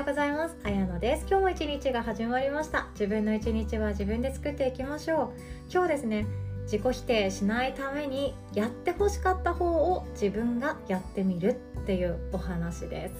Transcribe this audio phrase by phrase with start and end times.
[0.00, 0.56] ようございます。
[0.64, 1.26] あやのです。
[1.28, 2.86] 今日も一日が始まりました。
[2.92, 5.30] 自分の一日は自分で作っていきましょう。
[5.70, 6.26] 今日ですね
[6.62, 13.14] 自己否定しないためにやってほしかった方を自分がやってみるっていうお話です。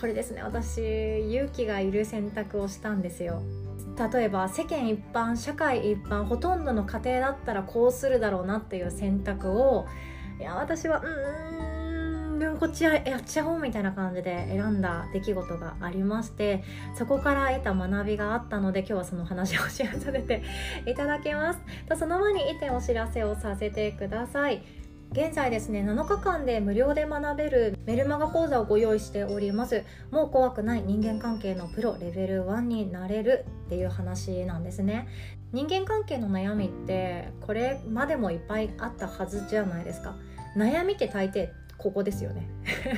[0.00, 0.78] これですね私
[1.32, 3.42] 勇気がいる選択をしたんですよ。
[4.12, 9.88] 例えば世間一般社会一般ほとんどの家庭だったらこうするだろうなっていう選択を
[10.38, 11.47] いや私はうー
[12.58, 16.64] こっちやっちゃおうみたいな感じで選んだ出来事がありまして
[16.96, 20.42] そこから得た学びがあったので今日はその話をシェアさせて
[20.86, 21.60] いただきます。
[21.88, 24.62] とその前に1点お知らせをさせてください。
[25.12, 29.84] 現在ですね7日間で無料で学べるメルマガ講座をご用意しております。
[30.10, 35.06] もう怖くない人間関係のプロレベル1になれるっていう話なんですね。
[35.52, 40.16] 人間関係の悩みってこれまでもいっぱいあったはずじゃないですか。
[40.56, 42.48] 悩みって大抵ここですよね。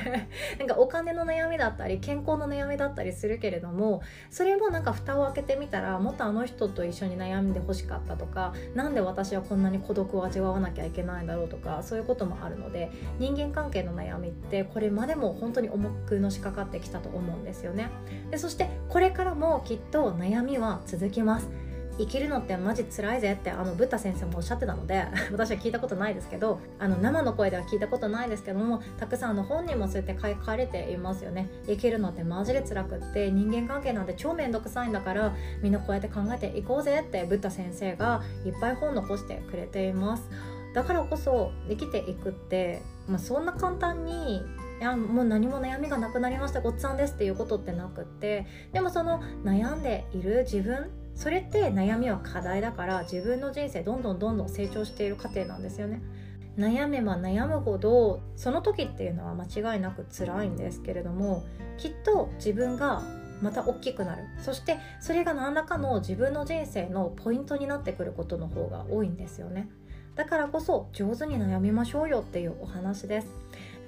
[0.59, 17.89] なんかお金の悩みだったり健康の悩みだったりするけれどもそれもなんか蓋を開けてみたらもっとあの人と一緒に悩んでほしかったとか何で私はこんなに孤独を味わわなきゃいけないんだろうとかそういうこともあるので人間関係の悩みってこれまでも本当に重くのしかかってきたと思うんですよね。
[18.31, 21.70] でそしてこれからもきっと悩みは続きます。
[21.97, 40.29] 生きるのってマジ辛いぜってあのブッダ先生もおっしゃってたので 私は聞いたことないですけどあの生の声では聞いたことないですけどもたくさんの本人もそうやって書かれていますよね生きるのってマジで辛くって人間関係なんて超めんどくさいんだからみんなこうやって考えていこうぜってブッダ先生がいっぱい本残してくれています。
[40.73, 44.41] だからこそ生きていくって、まあ、そんな簡単にい
[44.83, 50.89] やもう何も悩みがなくなりましたごっつぁんですっていうことってなくってでもその悩んでいる自分
[51.21, 56.01] それって悩みは課題だから自分の人生どんどんどんどん成長している過程なんですよね。
[56.57, 61.43] 悩めば悩むほどその時っていうのは間違いなく辛いんですけれども
[61.77, 63.03] きっと自分が
[63.39, 64.23] また大きくなる。
[64.39, 69.69] そしてそれが何らかの自分の人生のポイントになってくることの方が多いんですよね。
[70.15, 73.27] だからこそ上手に悩みましょうよっていうお話です。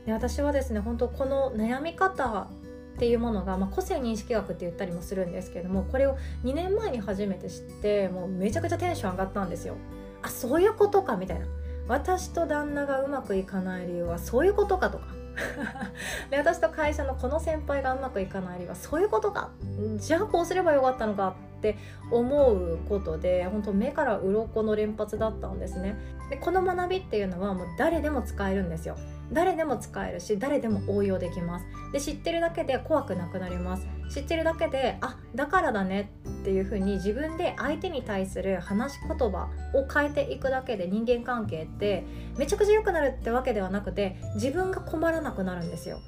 [0.06, 2.48] で私はですね本当この悩み方
[2.96, 9.76] っていうものが、まあ、個性認識学って言ったりもするんですけれどもこれを2年前に初めて知ってもうめちゃくちゃテンション上がったんですよ。
[10.22, 11.46] あそういうことかみたいな。
[11.88, 15.06] 私と旦那がうまくいかない理由はそういうことかとか。
[16.30, 19.50] で私と会社のこの先輩がうまくいかない理由はそういうことか。
[19.98, 21.78] じゃあこうすればよかったのかって
[22.12, 25.98] 思うことで本当目から鱗の連発だったんですね。
[26.30, 28.96] でこの学びっていうのはもう誰でも使えるんですよ。
[29.34, 31.66] 誰でも使えるし誰でも応用できます。
[31.92, 33.88] で知ってるだけで怖くなくなります。
[34.10, 42.04] 知ってるだけであだからだねっていう風に自分で相手に対する話し言葉を変えていくだけで人間関係って
[42.38, 46.00] めちゃくちゃ良くなるってわけではなくて自分が困らなくなるんですよ。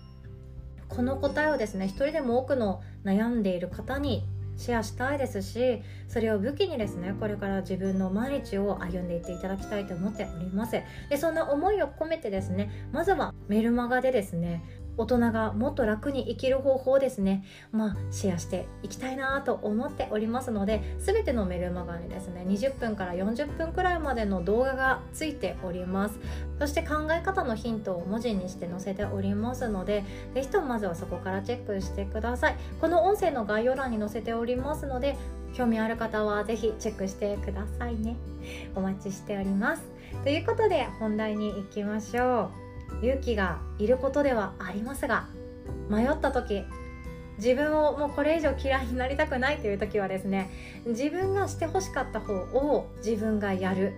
[0.88, 4.24] この答えをですね一人でも多くの悩んでいる方に
[4.58, 10.72] シェアしたいですしそれを武器にですねこれから自分の毎日を歩んでいっていただきたいと思っております。
[11.10, 14.64] でそんな思いを込めてですねまずはメルマガでですね
[14.98, 17.44] 大人がもっと楽に生きる方法ですね。
[17.72, 26.20] まあシェアしていきたいなと思っておりますので全てのメルマガにですね20分から40分くらいまでの動画がついております。
[26.60, 32.56] そして考え方のヒントを文字にして載せておりますので是非ともまずはそこからチェックしてください。
[32.80, 35.16] この音声の概要欄に載せておりますので
[35.54, 38.16] 興味ある方は是非チェックしてくださいね。
[38.76, 39.84] お待ちしております。
[40.24, 42.65] ということで本題に行きましょう。
[43.02, 45.28] 勇気がいることではありますが
[45.90, 46.64] 迷った時
[47.38, 50.50] 自分をもうこれ以上嫌いになりたくないという時はですね
[50.86, 53.94] 自分がしてほしかった方を自分がやる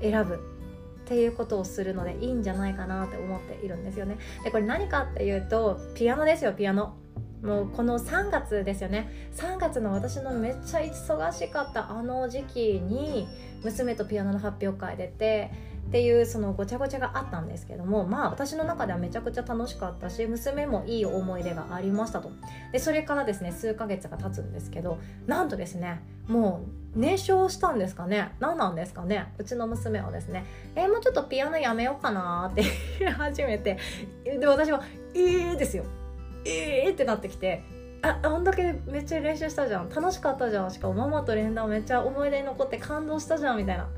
[0.00, 0.56] 選ぶ
[1.04, 4.18] っていうことをするのでいいんじゃないかなって思っているんですよね。
[4.42, 6.96] でこれ何かっていうとピアノですよピアノ。
[7.42, 9.30] もうこの3月ですよね。
[9.36, 13.28] 3月の私のめっちゃ忙しかったあの時期に
[13.62, 15.52] 娘とピアノの発表会出て
[15.86, 22.30] っていうそのごちゃごちゃがあったんですけどもまあ私の中ではめちゃくちゃ楽しかったし娘もいい思い出がありましたと。
[22.72, 26.62] でそれからですね数ヶ月が経つんですけどなんとですねも
[26.94, 28.32] う燃焼したんですかね。
[28.40, 29.32] 何なんですかね。
[29.38, 30.44] うちの娘はですね
[30.74, 32.64] えー、もうちょっとピアノやめようかなって
[32.98, 33.78] 言い始めて
[34.24, 34.82] で私は
[35.14, 35.84] 「えー」ですよ
[36.44, 37.62] 「えー」ってなってきて
[38.02, 39.88] ああんだけめっちゃ練習したじゃん。
[39.88, 40.70] 楽しかったじゃん。
[40.70, 43.88] しかもママと連弾めっちゃ思い出に残って感動したじゃんみたいな。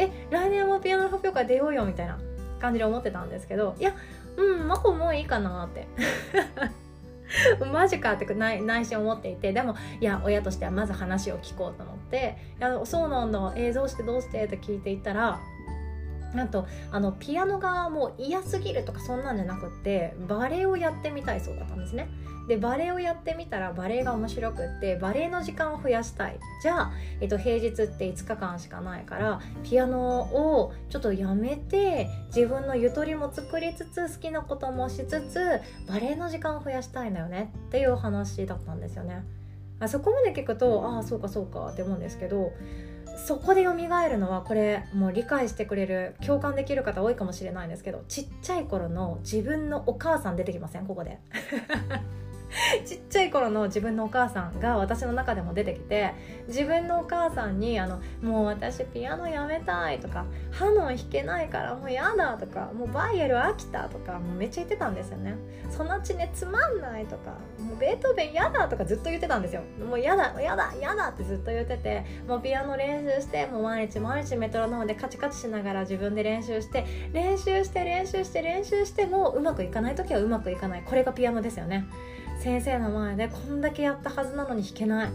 [0.00, 2.18] え来年もピアノの発表会出ようよみたいな
[2.60, 3.94] 感じで思ってたんですけどいや
[4.36, 5.86] うん真帆もういいかなって
[7.72, 15.38] マジかって内内心思っていてでもいや親としてはまず話を聞こうと思って「いやそうなんだ映像してどうして?」って聞いていったら
[16.34, 22.08] なんとあのピアノがもう嫌すぎるとかそんなんじゃなくってバレエをやってみたいそうだったんですね。
[22.48, 26.38] でバレエをやってみたらバレエが面白くってバレエの時間を増やしたい。
[26.62, 37.52] じゃあ、えっと、平日って5日間しかないからピアノをちょっとやめて自分のゆとりも作りつつ好きなこともしつつバレエの時間を増やしたいんだよね。
[37.68, 39.24] っていう話だったんですよね。
[39.78, 42.52] あそこまで聞くとああそうかそうかって思うんですけど
[43.26, 50.86] そこで蘇るのはこれもう理解してくれる共感できる方多いかもしれないんですけどちっちゃい頃の自分のお母さん出てきません？
[50.86, 51.18] ここで。
[52.84, 56.14] ちっちゃい頃の自分のお母さんが私の中でも出てきて
[56.48, 65.36] 自分のお母さんにあの「もう私ピアノやめたい」とか「ハノン弾けないからもうやだ」とか「もうバイエル飽きた」とかもうめっちゃ言ってたんですよね
[65.70, 69.62] 「そのちねつまんない」とか「もうベートーベンやだ」とかずっと言ってたんですよ。
[69.88, 79.94] もうやだやだやだってずっと言っててもうピアノ練習してもう毎日毎日メトロノームでカチカチしながら自分で練習して練習して練習して練習してもうまくいかない。
[79.94, 80.82] 時はうまくいかない。
[80.84, 81.86] これがピアノですよね。
[82.40, 85.10] 先生の前でこんだけやったはずなのに弾けない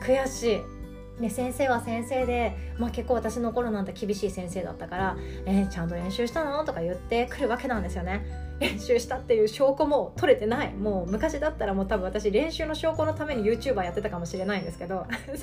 [0.00, 0.78] 悔しい
[1.20, 5.16] ね、先生は先生で、まあ、結構私の頃なんて厳しい先生だったから
[5.46, 8.24] 「えー、ちゃんと練習したの?」とか言ってくるわけなんですよね。
[8.60, 15.06] 練習したっていう証拠も取れてないもう昔だったらもう多分私練習の証拠のために YouTuber やってたかもしれないんですけど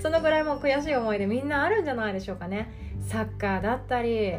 [0.00, 2.70] そのぐらいもう悔しい思いでみんなあるんじゃないでしょうかね。
[3.02, 4.34] サッカーだったり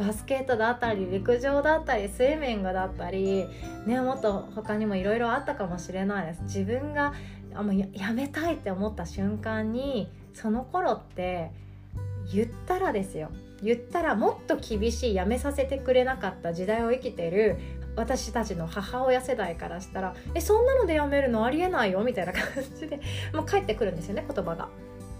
[0.00, 3.46] バスケットだったり陸上だったりスイミングだったり、
[3.86, 6.42] ね、もっと他にもいろいろあったかもしれないです。
[6.44, 7.12] 自分が
[7.54, 11.50] あもうややめたいって思った瞬間にその頃って
[12.32, 13.30] 言ったらですよ。
[13.62, 17.58] 言ったらもっと厳しいやめさせてくれなかった時代を生きてる
[17.94, 22.42] 私たちの母親世代からしたら「えそんなのでやめるのありえないよ」みたいな感
[22.78, 23.00] じで
[23.34, 24.70] もう返ってくるんですよね言葉が。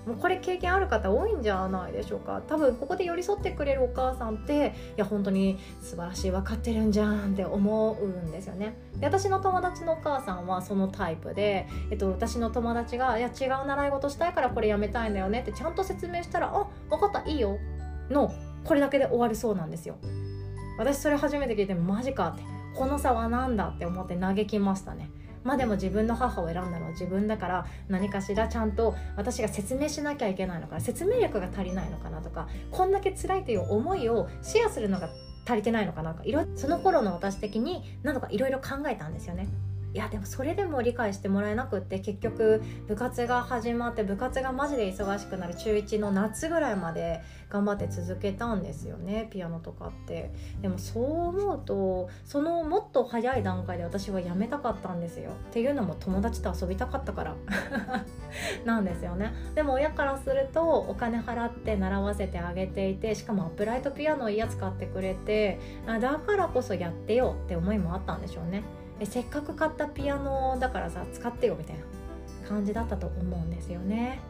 [0.07, 2.43] もうこれ経験ある方多いんじゃないでしょうか。
[2.47, 8.77] 多分ここで寄り添ってくれるお母さんっていや本当に素晴らしい分かってるんじゃんって思うんですよね。
[8.97, 17.59] で私の友達のお母さんはそのタイプで、えっと、私の友達が「いや違う習い事したいからこれやめたいんだよね」ってちゃんと説明したら「あ分かったいいよ」
[18.11, 18.33] の
[18.65, 19.97] これだけで終わるそうなんですよ。
[20.79, 22.61] 私それ初めて聞いてマジかって。
[22.75, 25.11] この差は何だって思って嘆きましたね。
[25.45, 35.09] まあでも自分の母を選んだのは自分だから何かしらちゃんと私が説明しなきゃいけないのかな説明力が足りないのかなとかこんだけ辛いという思いをシェアするのが
[35.47, 39.49] 足りてないのかなとかいろその頃の私的に何とかいろいろ考えたんですよね。
[39.93, 50.33] いやでもそれでも理解してもらえなくって結局部活が始まって部活がマジで忙しくなる中1の夏ぐらいまで頑張って続けたんですよねピアノとかって。
[50.63, 55.31] でもそう思うとそのもっと早い段階で私はやめたかったんですよ。
[55.31, 57.37] っていうのも友達と遊びたかったから。
[58.65, 59.33] なんですよね。
[59.57, 68.63] でも親からするとお金払って習わせてあげていてしかもアップライトピアノいいやつ買ってくれてだからこそやってよって思いもあったんでしょうね。
[69.01, 74.21] えせっかく買ったピアノだからさ使ってよみたいな感じだったと思うんですよね。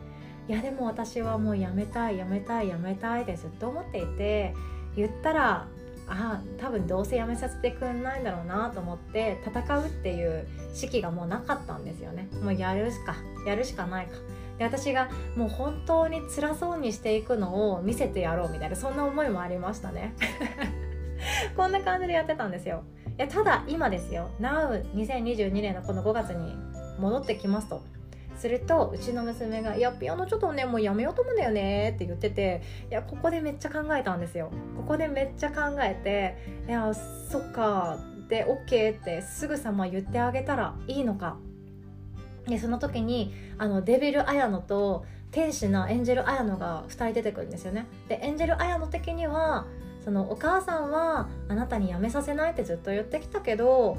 [0.48, 4.54] いやでも私はもうやめたいやめたいやめたいでずっと思っていて
[4.96, 5.66] 言ったら
[6.08, 12.28] ああ多分どうせやめさせてくんないんだろうなと思って戦うっていう式がもうなかったんですよね。
[12.42, 13.14] もうやるしか
[13.46, 14.16] やるしかないか。
[14.58, 20.14] で私がもう本当に辛そうにしていくのを見せてやろうみたいなそんな思いもありましたね。
[21.56, 22.82] こんな感じでやってたんですよ。
[23.18, 24.30] いやただ今ですよ。
[24.40, 26.54] Now2022 年のこの5月に
[26.98, 27.82] 戻ってきますと。
[28.36, 34.50] するとうちの娘が「いやピアノちょっとねもうやめようと思うんだよね」って言ってていやここでめっちゃ考えたんですよ。
[34.78, 37.98] ここでめっちゃ考えて「いやそっか」
[38.30, 41.36] で OK ってすぐさま言ってあげたらいいのか。
[42.46, 47.86] でその時にあのデビル綾乃と天使のエンジェル綾乃が2人出てくるんですよね。
[48.08, 49.66] でエンジェル綾乃的には
[50.04, 53.98] そのお母さんはあなたに辞めさせないってずっと言ってきたけど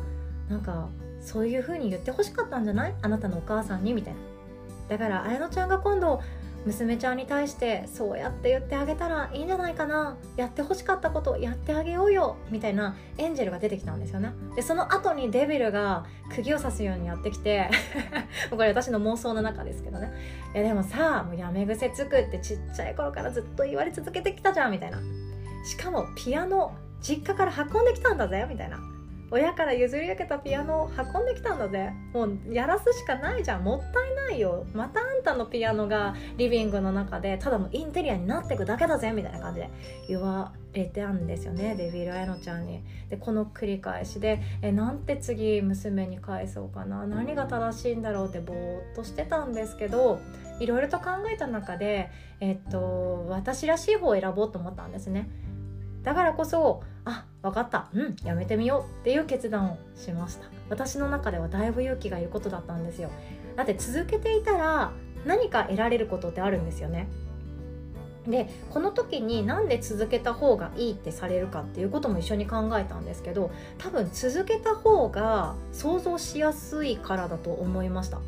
[0.50, 0.89] なんか
[1.22, 2.96] そういう風に言ってほしかったんじゃない？
[3.01, 4.20] あなたのお母さんにみたいな。
[4.89, 6.22] だから綾乃ちゃんが今度
[6.65, 10.17] 娘ちゃんに対してそうやって言ってあげたらいいんじゃないかな。
[10.36, 14.34] やってほしかったことやってあげようよみたいなエンジェルが出てきたんですよね。
[14.55, 16.05] でその後にデビルが
[16.36, 17.70] 釘を刺すようにやってきて
[18.51, 20.12] これ私の妄想の中ですけどね。
[20.53, 25.00] いやでもさもうやめ癖つくってちっちゃい頃からずっと言われ続けてきたじゃんみたいな。
[25.63, 28.80] しかもピアノ実家から運んできたんだぜみたいな。
[29.34, 31.94] 親から譲り受けたピアノを運んできたんだぜ。
[32.13, 33.63] もうやらすしかないじゃん。
[33.63, 34.65] もったいないよ。
[34.74, 39.70] またあんたのピアノがリビングの中でただのインテリアになっていくだけだぜみたいな感じで
[40.10, 41.75] 言われてたんですよね。
[41.77, 42.84] デビル・エノちゃんに。
[43.10, 47.08] でこの繰り返しでえなんて次娘に返そうかな。
[47.08, 50.20] 何が正しいんだろうってぼーっとしてたんですけど
[50.60, 55.30] いろいろと考えた中で、えっと、私らしい方を選ぼうと思ったんですね。
[56.03, 57.89] だからこそあ分かった。
[57.93, 60.46] うんやめてみようっていう決断をしました。
[60.70, 63.10] 私の中ではだいぶ勇気がいることだったんですよ。
[63.55, 64.91] だって続けていたら
[65.25, 67.08] 何か得られることってあるんですよね。
[68.27, 78.20] でこの時になんで続けた方がいいってされるかっていうことも一緒に考えたんですけど多分続けた方が想像しやすいからだと思いました。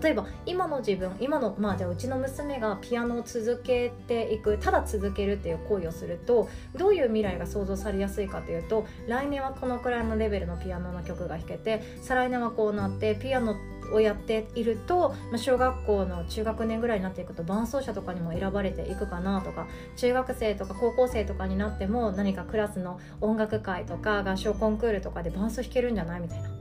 [0.00, 13.56] 例えば今の自分今のまあじゃあうちの娘がピアノを続けていくただ続けるっていう行為をするとどういう未来が想像されやすいかというと来年はこのくらいのレベルのピアノの曲が弾けて再来年はこうなってピアノ
[13.92, 19.66] をやっていると小学校の中学年ぐらいになっていくと伴奏者とかにも選ばれていくかなとか
[19.96, 26.57] 中学生とか高校生とかになっても何かクラスの音楽会とか合唱コンクールとかで伴奏弾けるんじゃないみたいな。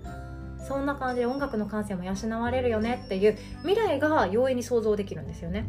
[0.67, 5.65] そんな感じで音楽の感性も養われるよねっていう未来が容易に想像できるんですよね。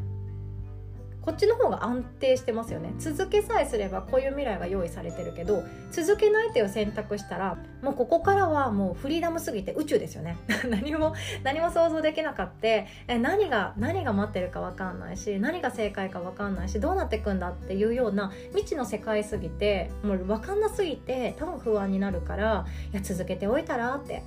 [1.28, 2.95] こっちの方が安定してますよね。
[2.99, 10.38] 続けさえすればこういう未来が用意されてるけど続けないっていう選択したらもうここからはもうフリーダムすぎて宇宙ですよね。
[10.71, 12.87] 何も何も想像できなかって
[13.21, 24.23] 何が何が待ってるか分かんないし何が正解か分かんないしどうなってくんだっていうような未知の世界すぎてもう分かんなすぎて多分不安になるからいや続けておいたらって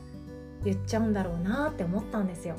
[0.64, 2.56] 言っちゃうんだろうなって思ったんですよ。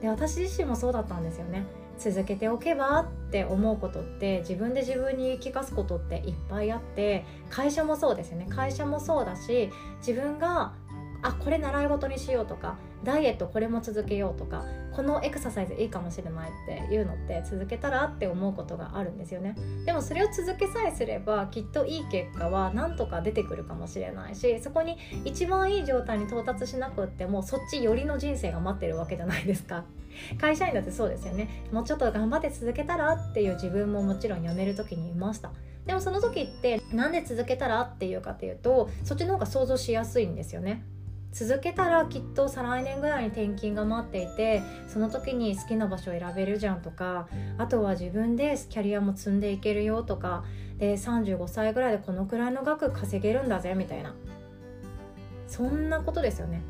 [0.00, 1.64] で私自身もそうだったんですよね。
[1.98, 8.46] 続けておけばって思うことって自分で自分に言い聞かすことっていっぱいあって会社もそうですよね。
[8.48, 10.72] 会社もそうだし自分が
[11.22, 16.52] あこれ習い事にしようとかダイエットこれも続けようとかこのエクササイズいいかもしれないっ
[16.88, 19.54] ていうのって続けたらって思うことがあるんですよね。
[19.84, 29.84] でもそれを続けさえすればきっといい結果はなんとか出てくるかもしれないしそこに一番いい状態に到達しなくってもそっち寄りの人生が待ってるわけじゃないですか。
[30.40, 31.64] 会社員だってそうですよね。
[31.72, 35.52] もうちょっと頑張って続けたらっていう自分ももちろん辞める時にいました。
[35.86, 40.84] でもその時ってなんで続けたらっていうかっていうとそっちの方が想像しやすいんですよね。
[41.32, 50.44] 続けたらきっと再来年ぐらいに転勤が待っていてその時に好きな場所を選べるじゃんとかあとは自分でキャリアも積んでいけるよとか
[50.78, 54.14] で35歳ぐらいでこのくらいの額稼げるんだぜみたいな。
[55.46, 56.62] そんなことですよね。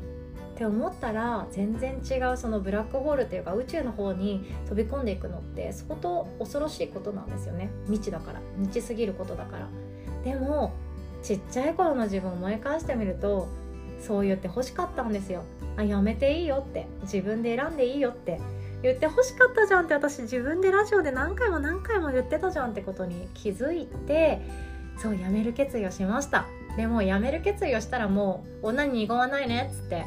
[0.55, 7.69] って思ったら全然違うそのブラックホールっていうか宇宙の方に飛び込んでいくのって相当恐ろしいことなんですよね。
[7.85, 8.41] 未知だから。
[8.57, 9.67] 未知すぎることだから。
[10.23, 10.73] でも
[11.21, 13.47] ちっちゃい頃の自分を思い返してみると
[13.99, 15.43] そう言って欲しかったんですよ。
[15.77, 16.87] あやめていいよって。
[17.03, 18.39] 自分で選んでいいよって。
[18.81, 19.93] 言って欲しかったじゃんって。
[19.93, 24.41] 私自分でラジオで何回も何回も言ってたじゃんってことに気づいて
[24.97, 26.45] そうやめる決意をしました。
[26.77, 30.05] でも辞める決意をしたらもう女に濁わないねっつって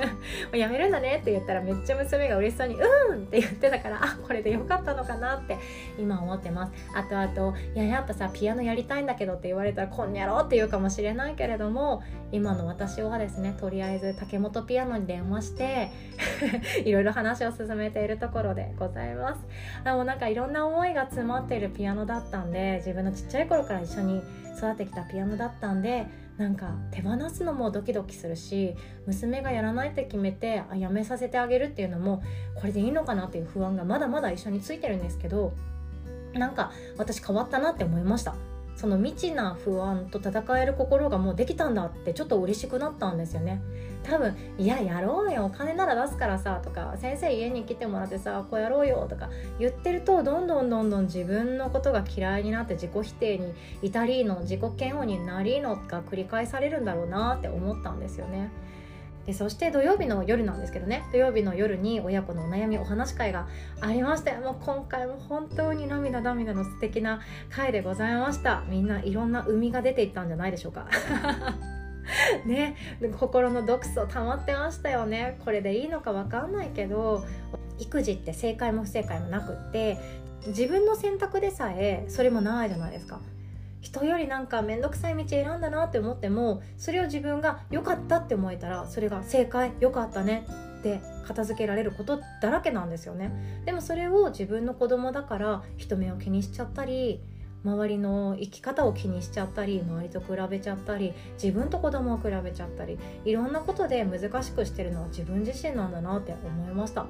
[0.52, 5.58] 辞めるんだねって言ったらめっちゃ娘が嬉しそうに「うん!」って言ってたからあこれでよかったのかなって
[5.98, 12.02] 今思ってますあとあと「いややっぱさピアノやりたいんだけど」って言われたら「こんにゃろ」って言うかもしれないけれども
[12.32, 15.90] 今の私はですねとりあえず竹本ピアノに電話して
[16.84, 19.40] いろいろ話を進めているところでございます
[19.84, 24.22] でもなんかいろんな思いが詰まっているピアノだったんで自分のちっちゃい頃から一緒に
[24.56, 26.06] 育ってきたピアノだったんで
[26.36, 28.74] なんか手放すのもドキドキするし
[29.06, 32.22] 娘がやらないって決めてあやめさせてあげるっていうのも
[32.56, 35.52] これでいいのかなっていう不安がまだまだ一緒についてるんですけど
[36.32, 38.34] なんか私変わったなって思いました。
[38.84, 43.62] その未知な不安と戦える心がもうできたんだってちょっと嬉しくなったんですよね
[44.02, 58.50] 多分「いややろうよお金なら出すからさ」とか「先生家に来てもらってさこうやろうよ」とか言ってるとどんどんどんどん自分のことが嫌いになって自己否定に至りの自己嫌悪になりのが繰り返されるんだろうなって思ったんですよね。
[59.26, 61.04] でそして土曜日の夜なんですけどね。
[61.12, 63.48] 土曜日の夜に親子のお悩みお話し会が
[63.80, 68.62] ありましてもう今回も本当に涙涙の素敵な会でございました。
[68.68, 70.88] みんないろんな海が出ていったんじゃないでしょうか。
[72.44, 72.76] ね。
[73.18, 75.38] 心の毒素溜まってましたよね。
[75.44, 77.24] これでいいのか分かんないけど
[77.78, 79.98] 育児って正解も不正解もなくって
[80.46, 83.20] 自分の選択でさえそれもないじゃないですか。
[83.84, 90.46] 人よりなんか面倒くさい道選んだなって思ってもそれを自分が良かったって思えたらそれが正解良かったね
[90.80, 93.62] って片付けられることだらけなんですよね。
[93.66, 97.20] でもそれを自分の子供だから人目を気にしちゃったり
[97.62, 107.06] 周りの生き方を気にしちゃったり周りと比べちゃったり自分と子供を比べちゃったりいろんなことで難しくしてるのは自分自身なんだなって思いました。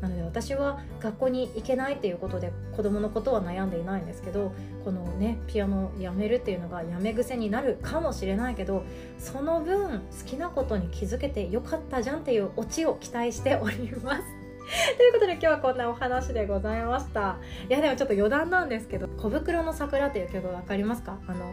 [0.00, 4.52] なので私は学校に行けないっていうことで子供のことは悩んでいないんですけど
[4.84, 8.84] このねピアノをやめるっていうのがやめ癖になるかもしれないけど
[9.18, 14.22] その分好きなことに気づけてよかったじゃんっていうオチを期待しております。
[14.96, 17.38] ということで今日はこんなお話でございました。
[17.68, 21.18] いやでもちょっと余談なんですけど「小袋の桜」っていう曲分かりますか？
[21.26, 21.52] あの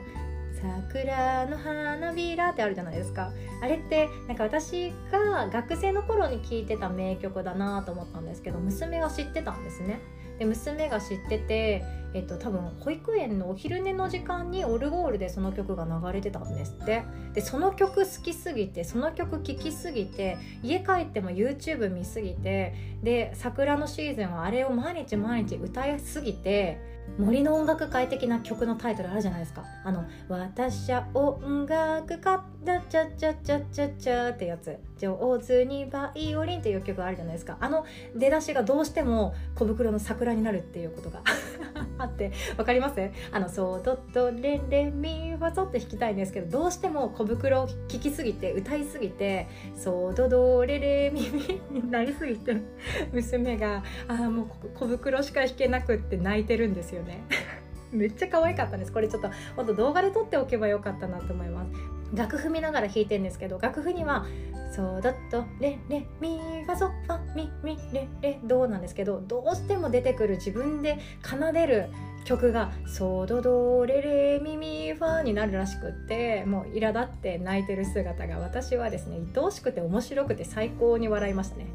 [0.62, 3.32] 桜の花びらってあるじゃないですか。
[3.62, 10.00] あれってなんか私が学生の頃に聴いてた名曲だなと思ったんですけど娘が知ってたんですね。
[10.40, 11.84] で娘が知ってて、
[12.14, 17.04] えっと、多分保育園のお昼寝の時間にオルゴールでその曲が流れてたんですって。
[17.34, 22.74] でその曲好きすぎてその曲聴きすぎて家帰っても YouTube 見すぎて
[23.04, 26.80] で桜のシーズンはあれを毎日毎日歌いすぎて
[27.18, 29.64] 森の音楽会的な曲のタイトルあるじゃないですか。
[29.84, 37.58] あの「私は音楽家だちゃちゃちゃちゃちゃ」ってやつ「上手にバイオリン」っていう曲あるじゃないですか。
[37.60, 37.86] あの
[38.16, 41.22] 出だしがどうしても小袋の桜になるっていうことが。
[41.98, 43.10] あってわかります？
[43.32, 52.58] あの「ソドドレレミファソ」って弾きたいんですけどどうしても小袋を聴きすぎて歌いすぎて「ソドドレレミミ」になりすぎて
[53.12, 57.24] 娘が「ああもう小袋しか弾けなくって泣いてるんですよね。
[57.92, 58.92] めっちゃ可愛かったです。
[58.92, 61.97] これちょっとほんと動画で撮っておけばよかったなと思います。
[62.14, 64.26] 楽譜見ながら弾いてるんですけど楽譜には
[64.72, 71.90] 「ソドドレレミファソファミミレレド」なんですけどどうしても出てくる自分で奏でる
[72.28, 81.68] 曲が「ソドドレレミミファ」になるらしくってもう苛立って泣いてる姿が私はですね愛おしくて面白くて最高に笑いましたね。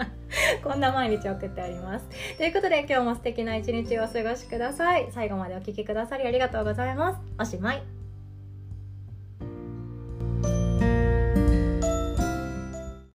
[0.62, 2.06] こんな毎日送っております。
[2.36, 5.08] ということで今日も素敵な一日をお過ごしください。
[5.12, 7.20] 最後までお聴きくださりありがとうございます。
[7.38, 7.95] おしまい。